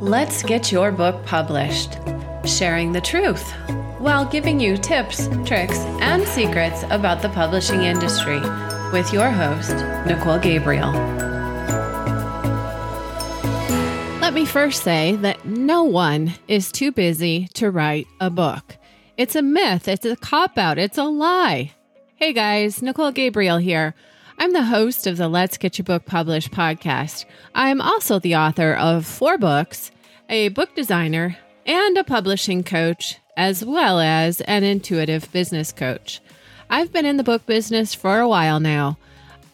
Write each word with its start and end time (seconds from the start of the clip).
Let's 0.00 0.42
get 0.42 0.72
your 0.72 0.92
book 0.92 1.26
published. 1.26 1.98
Sharing 2.46 2.92
the 2.92 3.02
truth 3.02 3.52
while 3.98 4.24
giving 4.24 4.58
you 4.58 4.78
tips, 4.78 5.28
tricks, 5.44 5.76
and 6.00 6.26
secrets 6.26 6.84
about 6.84 7.20
the 7.20 7.28
publishing 7.28 7.82
industry 7.82 8.40
with 8.94 9.12
your 9.12 9.28
host, 9.30 9.74
Nicole 10.06 10.38
Gabriel. 10.38 10.90
Let 14.22 14.32
me 14.32 14.46
first 14.46 14.84
say 14.84 15.16
that 15.16 15.44
no 15.44 15.84
one 15.84 16.32
is 16.48 16.72
too 16.72 16.92
busy 16.92 17.48
to 17.52 17.70
write 17.70 18.06
a 18.20 18.30
book. 18.30 18.78
It's 19.18 19.36
a 19.36 19.42
myth, 19.42 19.86
it's 19.86 20.06
a 20.06 20.16
cop 20.16 20.56
out, 20.56 20.78
it's 20.78 20.96
a 20.96 21.04
lie. 21.04 21.72
Hey 22.16 22.32
guys, 22.32 22.80
Nicole 22.80 23.12
Gabriel 23.12 23.58
here. 23.58 23.94
I'm 24.42 24.54
the 24.54 24.64
host 24.64 25.06
of 25.06 25.18
the 25.18 25.28
Let's 25.28 25.58
Get 25.58 25.76
Your 25.76 25.84
Book 25.84 26.06
Published 26.06 26.50
podcast. 26.50 27.26
I'm 27.54 27.82
also 27.82 28.18
the 28.18 28.36
author 28.36 28.72
of 28.72 29.04
four 29.04 29.36
books, 29.36 29.90
a 30.30 30.48
book 30.48 30.72
designer, 30.76 31.36
and 31.66 31.98
a 31.98 32.04
publishing 32.04 32.62
coach, 32.62 33.18
as 33.36 33.64
well 33.64 33.98
as 33.98 34.40
an 34.42 34.62
intuitive 34.62 35.30
business 35.32 35.72
coach. 35.72 36.20
I've 36.70 36.92
been 36.92 37.04
in 37.04 37.16
the 37.16 37.24
book 37.24 37.46
business 37.46 37.94
for 37.94 38.20
a 38.20 38.28
while 38.28 38.60
now. 38.60 38.96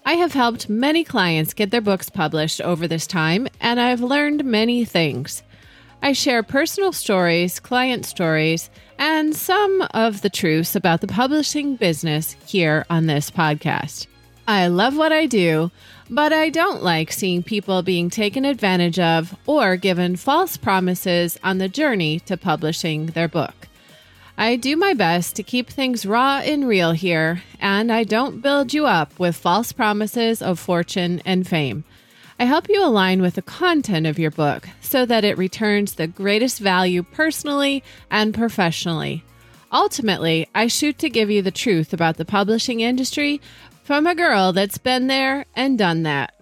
I 0.04 0.12
have 0.12 0.34
helped 0.34 0.68
many 0.68 1.02
clients 1.02 1.54
get 1.54 1.70
their 1.70 1.80
books 1.80 2.10
published 2.10 2.60
over 2.60 2.86
this 2.86 3.06
time, 3.06 3.48
and 3.58 3.80
I've 3.80 4.02
learned 4.02 4.44
many 4.44 4.84
things. 4.84 5.42
I 6.02 6.12
share 6.12 6.42
personal 6.42 6.92
stories, 6.92 7.58
client 7.58 8.04
stories, 8.04 8.68
and 8.98 9.34
some 9.34 9.86
of 9.94 10.20
the 10.20 10.30
truths 10.30 10.76
about 10.76 11.00
the 11.00 11.06
publishing 11.06 11.76
business 11.76 12.36
here 12.46 12.84
on 12.90 13.06
this 13.06 13.30
podcast. 13.30 14.08
I 14.48 14.68
love 14.68 14.96
what 14.96 15.12
I 15.12 15.26
do, 15.26 15.72
but 16.08 16.32
I 16.32 16.50
don't 16.50 16.80
like 16.80 17.10
seeing 17.10 17.42
people 17.42 17.82
being 17.82 18.10
taken 18.10 18.44
advantage 18.44 18.98
of 18.98 19.34
or 19.44 19.76
given 19.76 20.14
false 20.14 20.56
promises 20.56 21.36
on 21.42 21.58
the 21.58 21.68
journey 21.68 22.20
to 22.20 22.36
publishing 22.36 23.06
their 23.06 23.26
book. 23.26 23.66
I 24.38 24.54
do 24.54 24.76
my 24.76 24.94
best 24.94 25.34
to 25.36 25.42
keep 25.42 25.68
things 25.68 26.06
raw 26.06 26.42
and 26.44 26.68
real 26.68 26.92
here, 26.92 27.42
and 27.58 27.90
I 27.90 28.04
don't 28.04 28.40
build 28.40 28.72
you 28.72 28.86
up 28.86 29.18
with 29.18 29.34
false 29.34 29.72
promises 29.72 30.40
of 30.40 30.60
fortune 30.60 31.22
and 31.24 31.48
fame. 31.48 31.82
I 32.38 32.44
help 32.44 32.68
you 32.68 32.84
align 32.84 33.22
with 33.22 33.34
the 33.34 33.42
content 33.42 34.06
of 34.06 34.18
your 34.18 34.30
book 34.30 34.68
so 34.80 35.06
that 35.06 35.24
it 35.24 35.38
returns 35.38 35.94
the 35.94 36.06
greatest 36.06 36.60
value 36.60 37.02
personally 37.02 37.82
and 38.12 38.32
professionally. 38.32 39.24
Ultimately, 39.72 40.46
I 40.54 40.68
shoot 40.68 40.98
to 40.98 41.10
give 41.10 41.30
you 41.30 41.42
the 41.42 41.50
truth 41.50 41.92
about 41.92 42.18
the 42.18 42.24
publishing 42.24 42.80
industry 42.80 43.40
from 43.86 44.04
a 44.04 44.16
girl 44.16 44.52
that's 44.52 44.78
been 44.78 45.06
there 45.06 45.44
and 45.54 45.78
done 45.78 46.02
that. 46.02 46.34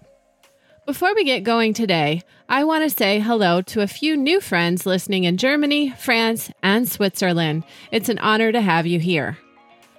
Before 0.87 1.13
we 1.13 1.23
get 1.23 1.43
going 1.43 1.75
today, 1.75 2.23
I 2.49 2.63
want 2.63 2.83
to 2.83 2.89
say 2.89 3.19
hello 3.19 3.61
to 3.61 3.81
a 3.81 3.87
few 3.87 4.17
new 4.17 4.41
friends 4.41 4.87
listening 4.87 5.25
in 5.25 5.37
Germany, 5.37 5.91
France, 5.91 6.51
and 6.63 6.89
Switzerland. 6.89 7.63
It's 7.91 8.09
an 8.09 8.17
honor 8.17 8.51
to 8.51 8.61
have 8.61 8.87
you 8.87 8.97
here. 8.97 9.37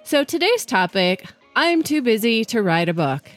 So, 0.03 0.25
today's 0.25 0.65
topic 0.65 1.25
I'm 1.55 1.83
too 1.83 2.01
busy 2.01 2.43
to 2.45 2.61
write 2.61 2.89
a 2.89 2.93
book. 2.93 3.29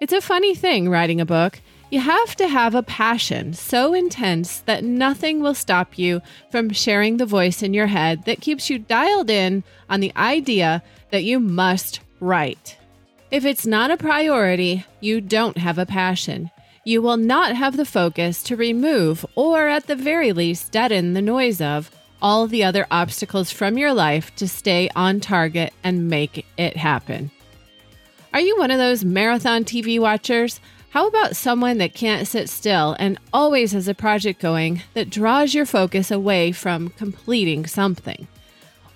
It's 0.00 0.12
a 0.12 0.20
funny 0.20 0.56
thing 0.56 0.88
writing 0.88 1.20
a 1.20 1.24
book. 1.24 1.60
You 1.88 2.00
have 2.00 2.34
to 2.36 2.48
have 2.48 2.74
a 2.74 2.82
passion 2.82 3.52
so 3.52 3.94
intense 3.94 4.58
that 4.62 4.82
nothing 4.82 5.40
will 5.40 5.54
stop 5.54 5.96
you 5.96 6.20
from 6.50 6.70
sharing 6.70 7.16
the 7.16 7.26
voice 7.26 7.62
in 7.62 7.74
your 7.74 7.86
head 7.86 8.24
that 8.24 8.40
keeps 8.40 8.68
you 8.68 8.80
dialed 8.80 9.30
in 9.30 9.62
on 9.88 10.00
the 10.00 10.12
idea 10.16 10.82
that 11.12 11.22
you 11.22 11.38
must 11.38 12.00
write. 12.18 12.76
If 13.36 13.44
it's 13.44 13.66
not 13.66 13.90
a 13.90 13.98
priority, 13.98 14.86
you 15.00 15.20
don't 15.20 15.58
have 15.58 15.76
a 15.76 15.84
passion. 15.84 16.50
You 16.86 17.02
will 17.02 17.18
not 17.18 17.54
have 17.54 17.76
the 17.76 17.84
focus 17.84 18.42
to 18.44 18.56
remove, 18.56 19.26
or 19.34 19.68
at 19.68 19.88
the 19.88 19.94
very 19.94 20.32
least, 20.32 20.72
deaden 20.72 21.12
the 21.12 21.20
noise 21.20 21.60
of 21.60 21.90
all 22.22 22.46
the 22.46 22.64
other 22.64 22.86
obstacles 22.90 23.50
from 23.50 23.76
your 23.76 23.92
life 23.92 24.34
to 24.36 24.48
stay 24.48 24.88
on 24.96 25.20
target 25.20 25.74
and 25.84 26.08
make 26.08 26.46
it 26.56 26.78
happen. 26.78 27.30
Are 28.32 28.40
you 28.40 28.56
one 28.56 28.70
of 28.70 28.78
those 28.78 29.04
marathon 29.04 29.66
TV 29.66 30.00
watchers? 30.00 30.58
How 30.88 31.06
about 31.06 31.36
someone 31.36 31.76
that 31.76 31.92
can't 31.92 32.26
sit 32.26 32.48
still 32.48 32.96
and 32.98 33.18
always 33.34 33.72
has 33.72 33.86
a 33.86 33.92
project 33.92 34.40
going 34.40 34.80
that 34.94 35.10
draws 35.10 35.52
your 35.52 35.66
focus 35.66 36.10
away 36.10 36.52
from 36.52 36.88
completing 36.88 37.66
something? 37.66 38.28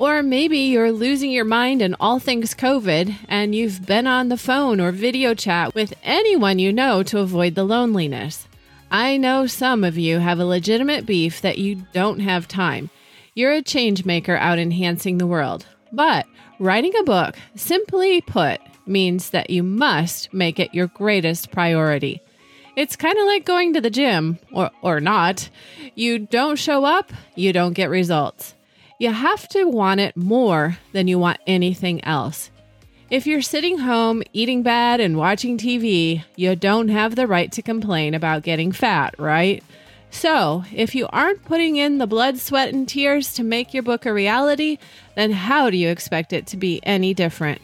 Or 0.00 0.22
maybe 0.22 0.56
you're 0.56 0.92
losing 0.92 1.30
your 1.30 1.44
mind 1.44 1.82
in 1.82 1.94
all 2.00 2.18
things 2.18 2.54
COVID 2.54 3.14
and 3.28 3.54
you've 3.54 3.84
been 3.84 4.06
on 4.06 4.30
the 4.30 4.38
phone 4.38 4.80
or 4.80 4.92
video 4.92 5.34
chat 5.34 5.74
with 5.74 5.92
anyone 6.02 6.58
you 6.58 6.72
know 6.72 7.02
to 7.02 7.18
avoid 7.18 7.54
the 7.54 7.64
loneliness. 7.64 8.48
I 8.90 9.18
know 9.18 9.46
some 9.46 9.84
of 9.84 9.98
you 9.98 10.18
have 10.18 10.38
a 10.38 10.46
legitimate 10.46 11.04
beef 11.04 11.42
that 11.42 11.58
you 11.58 11.84
don't 11.92 12.20
have 12.20 12.48
time. 12.48 12.88
You're 13.34 13.52
a 13.52 13.60
change 13.60 14.06
maker 14.06 14.36
out 14.36 14.58
enhancing 14.58 15.18
the 15.18 15.26
world. 15.26 15.66
But 15.92 16.24
writing 16.58 16.96
a 16.96 17.02
book, 17.02 17.36
simply 17.54 18.22
put, 18.22 18.58
means 18.86 19.28
that 19.30 19.50
you 19.50 19.62
must 19.62 20.32
make 20.32 20.58
it 20.58 20.72
your 20.72 20.86
greatest 20.86 21.50
priority. 21.50 22.22
It's 22.74 22.96
kind 22.96 23.18
of 23.18 23.26
like 23.26 23.44
going 23.44 23.74
to 23.74 23.82
the 23.82 23.90
gym, 23.90 24.38
or, 24.50 24.70
or 24.80 24.98
not. 24.98 25.50
You 25.94 26.20
don't 26.20 26.56
show 26.56 26.86
up, 26.86 27.12
you 27.34 27.52
don't 27.52 27.74
get 27.74 27.90
results. 27.90 28.54
You 29.00 29.10
have 29.10 29.48
to 29.48 29.64
want 29.64 30.00
it 30.00 30.14
more 30.14 30.76
than 30.92 31.08
you 31.08 31.18
want 31.18 31.38
anything 31.46 32.04
else. 32.04 32.50
If 33.08 33.26
you're 33.26 33.40
sitting 33.40 33.78
home 33.78 34.22
eating 34.34 34.62
bad 34.62 35.00
and 35.00 35.16
watching 35.16 35.56
TV, 35.56 36.22
you 36.36 36.54
don't 36.54 36.88
have 36.88 37.16
the 37.16 37.26
right 37.26 37.50
to 37.52 37.62
complain 37.62 38.12
about 38.12 38.42
getting 38.42 38.72
fat, 38.72 39.14
right? 39.18 39.64
So, 40.10 40.64
if 40.70 40.94
you 40.94 41.08
aren't 41.14 41.46
putting 41.46 41.76
in 41.76 41.96
the 41.96 42.06
blood, 42.06 42.36
sweat, 42.38 42.74
and 42.74 42.86
tears 42.86 43.32
to 43.34 43.42
make 43.42 43.72
your 43.72 43.82
book 43.82 44.04
a 44.04 44.12
reality, 44.12 44.76
then 45.14 45.30
how 45.30 45.70
do 45.70 45.78
you 45.78 45.88
expect 45.88 46.34
it 46.34 46.46
to 46.48 46.58
be 46.58 46.80
any 46.82 47.14
different? 47.14 47.62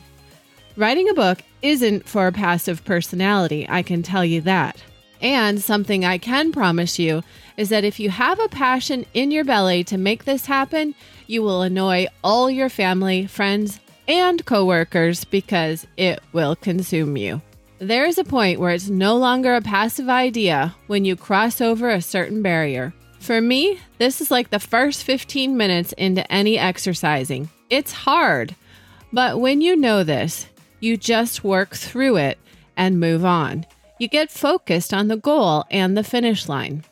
Writing 0.75 1.11
a 1.11 1.15
book 1.15 1.43
isn't 1.61 2.09
for 2.09 2.29
a 2.29 2.33
passive 2.33 2.83
personality, 2.87 3.67
I 3.69 3.83
can 3.83 4.03
tell 4.03 4.25
you 4.25 4.41
that. 4.41 4.83
And 5.27 5.61
something 5.61 6.05
I 6.05 6.19
can 6.19 6.53
promise 6.53 7.01
you 7.01 7.25
is 7.57 7.71
that 7.71 7.83
if 7.83 7.99
you 7.99 8.11
have 8.11 8.39
a 8.39 8.47
passion 8.47 9.05
in 9.13 9.33
your 9.33 9.43
belly 9.43 9.83
to 9.83 9.99
make 9.99 10.25
this 10.25 10.47
happen, 10.47 10.95
you 11.27 11.43
will 11.43 11.63
annoy 11.63 12.07
all 12.23 12.49
your 12.49 12.69
family, 12.69 13.27
friends, 13.27 13.81
and 14.07 14.47
coworkers 14.47 15.25
because 15.25 15.85
it 15.97 16.21
will 16.33 16.55
consume 16.55 17.17
you. 17.17 17.43
There 17.81 18.07
is 18.07 18.19
a 18.19 18.25
point 18.25 18.61
where 18.61 18.71
it's 18.71 18.89
no 18.89 19.17
longer 19.17 19.57
a 19.57 19.61
passive 19.61 20.09
idea 20.09 20.77
when 20.87 21.05
you 21.05 21.17
cross 21.17 21.61
over 21.61 21.89
a 21.89 22.01
certain 22.01 22.41
barrier. 22.41 22.95
For 23.19 23.41
me, 23.41 23.81
this 23.99 24.21
is 24.21 24.31
like 24.31 24.51
the 24.51 24.61
first 24.61 25.03
15 25.03 25.57
minutes 25.57 25.93
into 25.95 26.31
any 26.31 26.57
exercising. 26.57 27.49
It's 27.69 27.91
hard, 27.91 28.55
but 29.13 29.41
when 29.41 29.61
you 29.61 29.75
know 29.75 30.05
this, 30.05 30.47
you 30.79 30.97
just 30.97 31.43
work 31.43 31.75
through 31.75 32.19
it 32.19 32.39
and 32.77 33.01
move 33.01 33.25
on. 33.25 33.67
You 33.99 34.09
get 34.09 34.31
focused 34.31 34.93
on 34.93 35.09
the 35.09 35.17
goal 35.17 35.65
and 35.71 35.97
the 35.97 36.05
finish 36.05 36.49
line. 36.49 36.85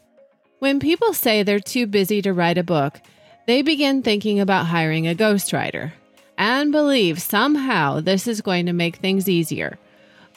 When 0.59 0.81
people 0.81 1.13
say 1.13 1.43
they're 1.43 1.61
too 1.61 1.87
busy 1.87 2.23
to 2.23 2.33
write 2.33 2.57
a 2.57 2.63
book, 2.63 3.01
they 3.47 3.61
begin 3.61 4.03
thinking 4.03 4.41
about 4.41 4.67
hiring 4.67 5.07
a 5.07 5.15
ghostwriter 5.15 5.93
and 6.39 6.73
believe 6.73 7.21
somehow 7.21 8.01
this 8.01 8.27
is 8.27 8.41
going 8.41 8.65
to 8.67 8.73
make 8.73 8.97
things 8.97 9.29
easier. 9.29 9.79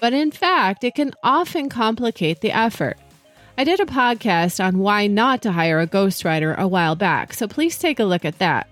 But 0.02 0.12
in 0.12 0.30
fact, 0.30 0.84
it 0.84 0.96
can 0.96 1.14
often 1.24 1.70
complicate 1.70 2.42
the 2.42 2.52
effort. 2.52 2.98
I 3.58 3.64
did 3.64 3.80
a 3.80 3.86
podcast 3.86 4.64
on 4.64 4.80
why 4.80 5.08
not 5.08 5.42
to 5.44 5.54
hire 5.54 5.80
a 5.80 5.88
ghostwriter 5.88 6.56
a 6.58 6.68
while 6.68 6.96
back, 6.96 7.34
so 7.34 7.48
please 7.48 7.80
take 7.80 8.00
a 8.00 8.04
look 8.04 8.26
at 8.26 8.40
that. 8.40 8.68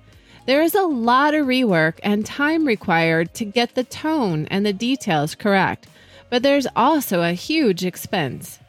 There 0.46 0.62
is 0.62 0.76
a 0.76 0.84
lot 0.84 1.34
of 1.34 1.48
rework 1.48 1.94
and 2.04 2.26
time 2.26 2.66
required 2.66 3.34
to 3.36 3.46
get 3.46 3.74
the 3.74 3.86
tone 3.86 4.46
and 4.52 4.66
the 4.66 4.74
details 4.74 5.34
correct, 5.34 5.88
but 6.30 6.44
there's 6.44 6.68
also 6.75 7.22
a 7.22 7.34
huge 7.34 7.86
expense. 7.86 8.59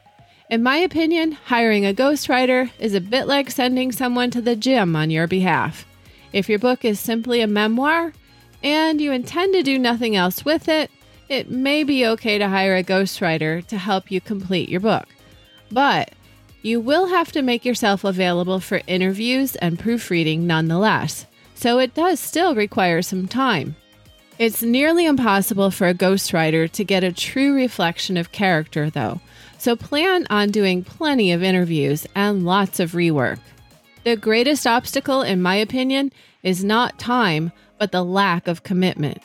In 0.49 0.63
my 0.63 0.77
opinion, 0.77 1.33
hiring 1.33 1.85
a 1.85 1.93
ghostwriter 1.93 2.71
is 2.79 2.93
a 2.93 3.01
bit 3.01 3.27
like 3.27 3.51
sending 3.51 3.91
someone 3.91 4.31
to 4.31 4.41
the 4.41 4.55
gym 4.55 4.95
on 4.95 5.09
your 5.09 5.27
behalf. 5.27 5.85
If 6.31 6.47
your 6.47 6.59
book 6.59 6.85
is 6.85 6.99
simply 6.99 7.41
a 7.41 7.47
memoir 7.47 8.13
and 8.63 9.01
you 9.01 9.11
intend 9.11 9.53
to 9.53 9.63
do 9.63 9.77
nothing 9.77 10.15
else 10.15 10.45
with 10.45 10.69
it, 10.69 10.89
it 11.29 11.51
may 11.51 11.83
be 11.83 12.05
okay 12.05 12.37
to 12.37 12.47
hire 12.47 12.77
a 12.77 12.83
ghostwriter 12.83 13.65
to 13.67 13.77
help 13.77 14.09
you 14.09 14.21
complete 14.21 14.69
your 14.69 14.79
book. 14.79 15.07
But 15.71 16.11
you 16.61 16.79
will 16.79 17.07
have 17.07 17.31
to 17.33 17.41
make 17.41 17.65
yourself 17.65 18.03
available 18.03 18.59
for 18.59 18.81
interviews 18.87 19.55
and 19.57 19.77
proofreading 19.77 20.47
nonetheless, 20.47 21.25
so 21.55 21.79
it 21.79 21.93
does 21.93 22.19
still 22.19 22.55
require 22.55 23.01
some 23.01 23.27
time. 23.27 23.75
It's 24.39 24.61
nearly 24.61 25.05
impossible 25.05 25.71
for 25.71 25.87
a 25.87 25.93
ghostwriter 25.93 26.69
to 26.71 26.83
get 26.83 27.03
a 27.03 27.11
true 27.11 27.55
reflection 27.55 28.17
of 28.17 28.31
character, 28.31 28.89
though 28.89 29.19
so 29.57 29.75
plan 29.75 30.25
on 30.29 30.51
doing 30.51 30.83
plenty 30.83 31.31
of 31.31 31.43
interviews 31.43 32.07
and 32.15 32.45
lots 32.45 32.79
of 32.79 32.91
rework. 32.91 33.39
The 34.03 34.15
greatest 34.15 34.65
obstacle, 34.65 35.21
in 35.21 35.41
my 35.41 35.55
opinion, 35.55 36.11
is 36.43 36.63
not 36.63 36.99
time, 36.99 37.51
but 37.77 37.91
the 37.91 38.03
lack 38.03 38.47
of 38.47 38.63
commitment. 38.63 39.21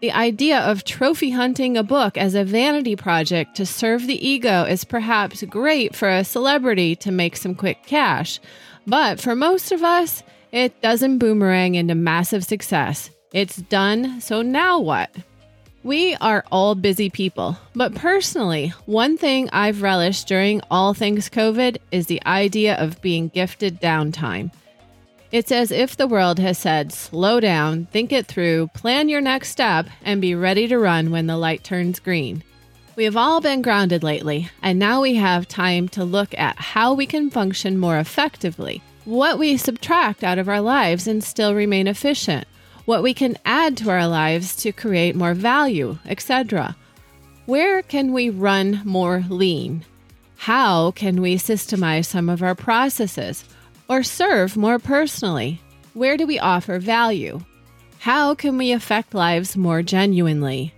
The 0.00 0.12
idea 0.12 0.58
of 0.58 0.84
trophy 0.84 1.30
hunting 1.30 1.76
a 1.76 1.82
book 1.82 2.18
as 2.18 2.34
a 2.34 2.44
vanity 2.44 2.96
project 2.96 3.56
to 3.56 3.64
serve 3.64 4.06
the 4.06 4.26
ego 4.26 4.64
is 4.64 4.84
perhaps 4.84 5.42
great 5.44 5.94
for 5.94 6.08
a 6.08 6.24
celebrity 6.24 6.96
to 6.96 7.12
make 7.12 7.36
some 7.36 7.54
quick 7.54 7.86
cash, 7.86 8.40
but 8.86 9.20
for 9.20 9.34
most 9.34 9.72
of 9.72 9.82
us, 9.82 10.22
it 10.52 10.80
doesn't 10.82 11.18
boomerang 11.18 11.74
into 11.74 11.94
massive 11.94 12.44
success. 12.44 13.10
It's 13.34 13.56
done, 13.56 14.20
so 14.20 14.42
now 14.42 14.78
what? 14.78 15.10
We 15.82 16.14
are 16.20 16.44
all 16.52 16.76
busy 16.76 17.10
people, 17.10 17.58
but 17.74 17.92
personally, 17.92 18.68
one 18.86 19.18
thing 19.18 19.50
I've 19.52 19.82
relished 19.82 20.28
during 20.28 20.60
all 20.70 20.94
things 20.94 21.28
COVID 21.28 21.78
is 21.90 22.06
the 22.06 22.24
idea 22.24 22.76
of 22.76 23.02
being 23.02 23.26
gifted 23.26 23.80
downtime. 23.80 24.52
It's 25.32 25.50
as 25.50 25.72
if 25.72 25.96
the 25.96 26.06
world 26.06 26.38
has 26.38 26.58
said, 26.58 26.92
slow 26.92 27.40
down, 27.40 27.86
think 27.86 28.12
it 28.12 28.28
through, 28.28 28.68
plan 28.68 29.08
your 29.08 29.20
next 29.20 29.48
step, 29.48 29.88
and 30.04 30.20
be 30.20 30.36
ready 30.36 30.68
to 30.68 30.78
run 30.78 31.10
when 31.10 31.26
the 31.26 31.36
light 31.36 31.64
turns 31.64 31.98
green. 31.98 32.44
We 32.94 33.02
have 33.02 33.16
all 33.16 33.40
been 33.40 33.62
grounded 33.62 34.04
lately, 34.04 34.48
and 34.62 34.78
now 34.78 35.00
we 35.00 35.16
have 35.16 35.48
time 35.48 35.88
to 35.88 36.04
look 36.04 36.38
at 36.38 36.56
how 36.56 36.94
we 36.94 37.04
can 37.04 37.30
function 37.30 37.78
more 37.78 37.98
effectively, 37.98 38.80
what 39.04 39.40
we 39.40 39.56
subtract 39.56 40.22
out 40.22 40.38
of 40.38 40.48
our 40.48 40.60
lives 40.60 41.08
and 41.08 41.24
still 41.24 41.52
remain 41.52 41.88
efficient, 41.88 42.46
what 42.84 43.02
we 43.02 43.14
can 43.14 43.36
add 43.44 43.76
to 43.78 43.90
our 43.90 44.06
lives 44.06 44.56
to 44.56 44.72
create 44.72 45.16
more 45.16 45.34
value, 45.34 45.98
etc. 46.06 46.76
Where 47.46 47.82
can 47.82 48.12
we 48.12 48.30
run 48.30 48.82
more 48.84 49.24
lean? 49.28 49.84
How 50.36 50.90
can 50.90 51.20
we 51.20 51.36
systemize 51.36 52.06
some 52.06 52.28
of 52.28 52.42
our 52.42 52.54
processes? 52.54 53.44
or 53.88 54.02
serve 54.02 54.56
more 54.56 54.78
personally? 54.78 55.60
Where 55.92 56.16
do 56.16 56.26
we 56.26 56.38
offer 56.38 56.78
value? 56.78 57.40
How 57.98 58.34
can 58.34 58.58
we 58.58 58.72
affect 58.72 59.14
lives 59.14 59.56
more 59.56 59.82
genuinely? 59.82 60.74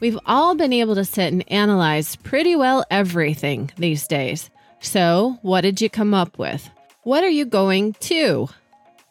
We've 0.00 0.18
all 0.26 0.54
been 0.54 0.72
able 0.72 0.94
to 0.94 1.04
sit 1.04 1.32
and 1.32 1.50
analyze 1.50 2.16
pretty 2.16 2.56
well 2.56 2.84
everything 2.90 3.70
these 3.76 4.06
days. 4.06 4.50
So, 4.80 5.38
what 5.42 5.62
did 5.62 5.80
you 5.80 5.90
come 5.90 6.14
up 6.14 6.38
with? 6.38 6.68
What 7.02 7.24
are 7.24 7.28
you 7.28 7.44
going 7.44 7.94
to? 8.00 8.48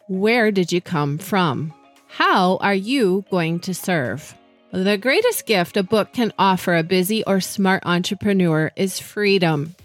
Where 0.07 0.51
did 0.51 0.71
you 0.71 0.79
come 0.79 1.17
from? 1.17 1.73
How 2.17 2.57
are 2.61 2.73
you 2.73 3.25
going 3.29 3.59
to 3.59 3.75
serve? 3.75 4.33
The 4.71 4.97
greatest 4.97 5.45
gift 5.45 5.77
a 5.77 5.83
book 5.83 6.13
can 6.13 6.33
offer 6.39 6.75
a 6.75 6.81
busy 6.81 7.23
or 7.25 7.39
smart 7.39 7.83
entrepreneur 7.85 8.71
is 8.75 8.99
freedom 8.99 9.75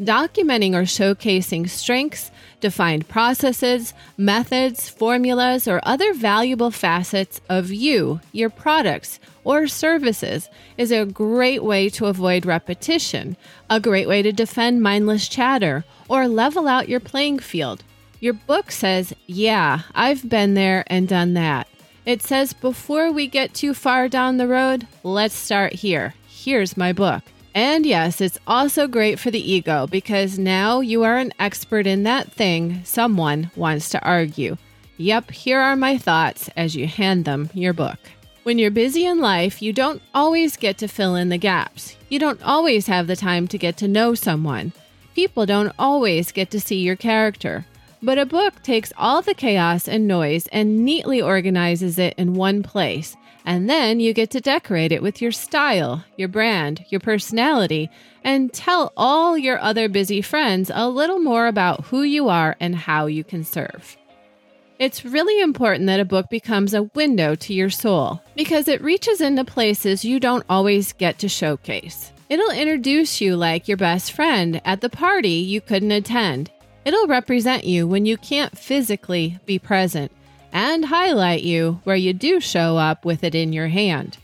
documenting 0.00 0.74
or 0.74 0.82
showcasing 0.82 1.68
strengths, 1.68 2.30
defined 2.60 3.08
processes, 3.08 3.92
methods, 4.16 4.88
formulas, 4.88 5.68
or 5.68 5.80
other 5.84 6.14
valuable 6.14 6.70
facets 6.70 7.40
of 7.48 7.72
you, 7.72 8.20
your 8.32 8.50
products, 8.50 9.18
or 9.44 9.66
services 9.66 10.48
is 10.76 10.90
a 10.90 11.04
great 11.04 11.62
way 11.62 11.88
to 11.88 12.06
avoid 12.06 12.46
repetition, 12.46 13.36
a 13.68 13.80
great 13.80 14.08
way 14.08 14.22
to 14.22 14.32
defend 14.32 14.82
mindless 14.82 15.28
chatter, 15.28 15.84
or 16.08 16.28
level 16.28 16.66
out 16.66 16.88
your 16.88 17.00
playing 17.00 17.38
field. 17.38 17.82
Your 18.20 18.34
book 18.34 18.70
says, 18.70 19.12
Yeah, 19.26 19.80
I've 19.94 20.28
been 20.28 20.54
there 20.54 20.84
and 20.86 21.08
done 21.08 21.34
that. 21.34 21.68
It 22.06 22.22
says, 22.22 22.52
Before 22.52 23.10
we 23.10 23.26
get 23.26 23.54
too 23.54 23.74
far 23.74 24.08
down 24.08 24.36
the 24.36 24.48
road, 24.48 24.86
let's 25.02 25.34
start 25.34 25.72
here. 25.72 26.14
Here's 26.26 26.76
my 26.76 26.92
book. 26.92 27.22
And 27.54 27.86
yes, 27.86 28.20
it's 28.20 28.38
also 28.46 28.88
great 28.88 29.18
for 29.20 29.30
the 29.30 29.52
ego 29.52 29.86
because 29.86 30.38
now 30.38 30.80
you 30.80 31.04
are 31.04 31.16
an 31.16 31.32
expert 31.38 31.86
in 31.86 32.02
that 32.02 32.32
thing 32.32 32.82
someone 32.84 33.50
wants 33.54 33.90
to 33.90 34.04
argue. 34.04 34.56
Yep, 34.96 35.30
here 35.30 35.60
are 35.60 35.76
my 35.76 35.96
thoughts 35.96 36.50
as 36.56 36.74
you 36.74 36.86
hand 36.86 37.24
them 37.24 37.50
your 37.54 37.72
book. 37.72 37.98
When 38.42 38.58
you're 38.58 38.70
busy 38.70 39.06
in 39.06 39.20
life, 39.20 39.62
you 39.62 39.72
don't 39.72 40.02
always 40.12 40.56
get 40.56 40.78
to 40.78 40.88
fill 40.88 41.14
in 41.14 41.30
the 41.30 41.38
gaps. 41.38 41.96
You 42.08 42.18
don't 42.18 42.42
always 42.42 42.88
have 42.88 43.06
the 43.06 43.16
time 43.16 43.48
to 43.48 43.58
get 43.58 43.76
to 43.78 43.88
know 43.88 44.14
someone. 44.14 44.72
People 45.14 45.46
don't 45.46 45.72
always 45.78 46.32
get 46.32 46.50
to 46.50 46.60
see 46.60 46.80
your 46.80 46.96
character. 46.96 47.64
But 48.04 48.18
a 48.18 48.26
book 48.26 48.62
takes 48.62 48.92
all 48.96 49.22
the 49.22 49.34
chaos 49.34 49.88
and 49.88 50.06
noise 50.06 50.46
and 50.48 50.84
neatly 50.84 51.20
organizes 51.20 51.98
it 51.98 52.14
in 52.16 52.34
one 52.34 52.62
place 52.62 53.16
and 53.44 53.68
then 53.68 54.00
you 54.00 54.12
get 54.12 54.30
to 54.30 54.40
decorate 54.40 54.92
it 54.92 55.02
with 55.02 55.20
your 55.20 55.32
style, 55.32 56.04
your 56.16 56.28
brand, 56.28 56.84
your 56.88 57.00
personality, 57.00 57.90
and 58.22 58.52
tell 58.52 58.92
all 58.96 59.36
your 59.36 59.58
other 59.58 59.88
busy 59.88 60.22
friends 60.22 60.70
a 60.72 60.88
little 60.88 61.18
more 61.18 61.46
about 61.46 61.84
who 61.86 62.02
you 62.02 62.28
are 62.28 62.56
and 62.58 62.74
how 62.74 63.06
you 63.06 63.22
can 63.22 63.44
serve. 63.44 63.96
It's 64.78 65.04
really 65.04 65.40
important 65.40 65.86
that 65.86 66.00
a 66.00 66.04
book 66.04 66.30
becomes 66.30 66.74
a 66.74 66.84
window 66.94 67.34
to 67.36 67.54
your 67.54 67.70
soul 67.70 68.22
because 68.34 68.66
it 68.66 68.82
reaches 68.82 69.20
into 69.20 69.44
places 69.44 70.04
you 70.04 70.18
don't 70.18 70.44
always 70.48 70.92
get 70.94 71.18
to 71.18 71.28
showcase. 71.28 72.12
It'll 72.30 72.50
introduce 72.50 73.20
you 73.20 73.36
like 73.36 73.68
your 73.68 73.76
best 73.76 74.12
friend 74.12 74.60
at 74.64 74.80
the 74.80 74.88
party 74.88 75.28
you 75.28 75.60
couldn't 75.60 75.92
attend. 75.92 76.50
It'll 76.84 77.06
represent 77.06 77.64
you 77.64 77.86
when 77.86 78.04
you 78.06 78.16
can't 78.16 78.58
physically 78.58 79.38
be 79.46 79.58
present 79.58 80.12
and 80.52 80.86
highlight 80.86 81.42
you 81.42 81.80
where 81.84 81.96
you 81.96 82.12
do 82.12 82.40
show 82.40 82.76
up 82.76 83.04
with 83.04 83.24
it 83.24 83.34
in 83.34 83.52
your 83.52 83.68
hand. 83.68 84.18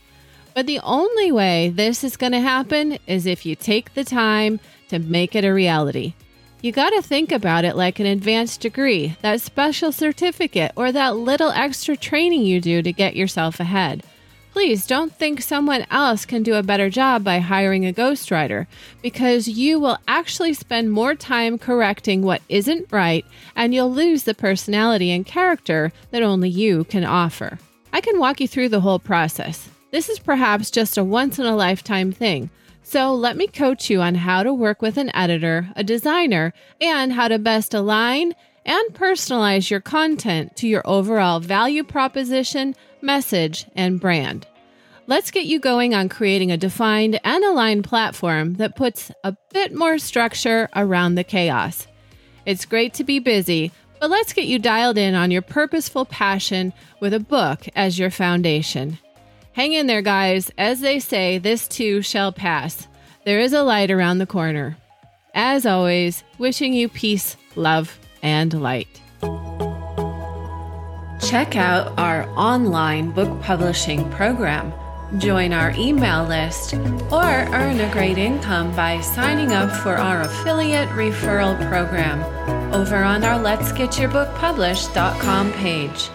But 0.53 0.67
the 0.67 0.79
only 0.79 1.31
way 1.31 1.69
this 1.69 2.03
is 2.03 2.17
going 2.17 2.33
to 2.33 2.39
happen 2.39 2.99
is 3.07 3.25
if 3.25 3.45
you 3.45 3.55
take 3.55 3.93
the 3.93 4.03
time 4.03 4.59
to 4.89 4.99
make 4.99 5.35
it 5.35 5.45
a 5.45 5.53
reality. 5.53 6.13
You 6.61 6.71
got 6.71 6.91
to 6.91 7.01
think 7.01 7.31
about 7.31 7.65
it 7.65 7.75
like 7.75 7.99
an 7.99 8.05
advanced 8.05 8.61
degree, 8.61 9.17
that 9.21 9.41
special 9.41 9.91
certificate, 9.91 10.73
or 10.75 10.91
that 10.91 11.15
little 11.15 11.49
extra 11.49 11.97
training 11.97 12.45
you 12.45 12.61
do 12.61 12.83
to 12.83 12.93
get 12.93 13.15
yourself 13.15 13.59
ahead. 13.59 14.03
Please 14.51 14.85
don't 14.85 15.13
think 15.15 15.41
someone 15.41 15.85
else 15.89 16.25
can 16.25 16.43
do 16.43 16.55
a 16.55 16.63
better 16.63 16.89
job 16.89 17.23
by 17.23 17.39
hiring 17.39 17.87
a 17.87 17.93
ghostwriter 17.93 18.67
because 19.01 19.47
you 19.47 19.79
will 19.79 19.97
actually 20.09 20.53
spend 20.53 20.91
more 20.91 21.15
time 21.15 21.57
correcting 21.57 22.21
what 22.21 22.41
isn't 22.49 22.91
right 22.91 23.25
and 23.55 23.73
you'll 23.73 23.91
lose 23.91 24.23
the 24.23 24.33
personality 24.33 25.09
and 25.09 25.25
character 25.25 25.93
that 26.11 26.21
only 26.21 26.49
you 26.49 26.83
can 26.83 27.05
offer. 27.05 27.59
I 27.93 28.01
can 28.01 28.19
walk 28.19 28.41
you 28.41 28.47
through 28.47 28.69
the 28.69 28.81
whole 28.81 28.99
process. 28.99 29.69
This 29.91 30.09
is 30.09 30.19
perhaps 30.19 30.69
just 30.69 30.97
a 30.97 31.03
once 31.03 31.39
in 31.39 31.45
a 31.45 31.55
lifetime 31.55 32.11
thing. 32.11 32.49
So 32.83 33.13
let 33.13 33.37
me 33.37 33.47
coach 33.47 33.89
you 33.89 34.01
on 34.01 34.15
how 34.15 34.43
to 34.43 34.53
work 34.53 34.81
with 34.81 34.97
an 34.97 35.15
editor, 35.15 35.69
a 35.77 35.83
designer, 35.83 36.53
and 36.81 37.13
how 37.13 37.29
to 37.29 37.39
best 37.39 37.73
align 37.73 38.33
and 38.65 38.93
personalize 38.93 39.69
your 39.69 39.79
content 39.79 40.55
to 40.57 40.67
your 40.67 40.81
overall 40.85 41.39
value 41.39 41.83
proposition, 41.83 42.75
message, 43.01 43.65
and 43.75 43.99
brand. 43.99 44.47
Let's 45.07 45.31
get 45.31 45.45
you 45.45 45.59
going 45.59 45.93
on 45.93 46.09
creating 46.09 46.51
a 46.51 46.57
defined 46.57 47.19
and 47.23 47.43
aligned 47.43 47.83
platform 47.83 48.53
that 48.55 48.75
puts 48.75 49.11
a 49.23 49.35
bit 49.51 49.73
more 49.73 49.97
structure 49.97 50.69
around 50.75 51.15
the 51.15 51.23
chaos. 51.23 51.87
It's 52.45 52.65
great 52.65 52.93
to 52.95 53.03
be 53.03 53.19
busy, 53.19 53.71
but 53.99 54.09
let's 54.09 54.33
get 54.33 54.45
you 54.45 54.57
dialed 54.59 54.97
in 54.97 55.13
on 55.15 55.31
your 55.31 55.41
purposeful 55.41 56.05
passion 56.05 56.73
with 56.99 57.13
a 57.13 57.19
book 57.19 57.67
as 57.75 57.99
your 57.99 58.09
foundation. 58.09 58.99
Hang 59.53 59.73
in 59.73 59.87
there, 59.87 60.01
guys. 60.01 60.49
As 60.57 60.79
they 60.79 60.99
say, 60.99 61.37
this 61.37 61.67
too 61.67 62.01
shall 62.01 62.31
pass. 62.31 62.87
There 63.25 63.39
is 63.39 63.53
a 63.53 63.63
light 63.63 63.91
around 63.91 64.19
the 64.19 64.25
corner. 64.25 64.77
As 65.33 65.65
always, 65.65 66.23
wishing 66.37 66.73
you 66.73 66.87
peace, 66.87 67.35
love, 67.55 67.99
and 68.23 68.61
light. 68.61 69.00
Check 71.21 71.55
out 71.55 71.97
our 71.97 72.27
online 72.35 73.11
book 73.11 73.41
publishing 73.41 74.09
program. 74.11 74.73
Join 75.17 75.53
our 75.53 75.71
email 75.71 76.25
list 76.25 76.73
or 76.73 77.23
earn 77.23 77.79
a 77.79 77.91
great 77.91 78.17
income 78.17 78.75
by 78.75 79.01
signing 79.01 79.51
up 79.51 79.71
for 79.71 79.95
our 79.95 80.21
affiliate 80.21 80.89
referral 80.89 81.55
program 81.67 82.21
over 82.73 82.97
on 82.97 83.23
our 83.23 83.39
Let's 83.39 83.71
Get 83.71 83.99
Your 83.99 84.09
Book 84.09 84.33
Published.com 84.35 85.51
page. 85.53 86.09